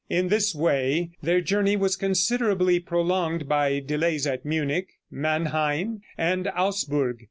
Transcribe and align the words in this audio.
In 0.09 0.29
this 0.29 0.55
way 0.55 1.11
their 1.21 1.41
journey 1.41 1.75
was 1.77 1.95
considerably 1.95 2.79
prolonged 2.79 3.47
by 3.47 3.77
delays 3.79 4.25
at 4.25 4.43
Munich, 4.43 4.93
Mannheim 5.11 6.01
and 6.17 6.47
Augsburg. 6.57 7.17